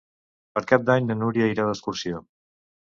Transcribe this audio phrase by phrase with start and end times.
[0.55, 2.27] Per Cap d'Any na Núria irà d'excursió.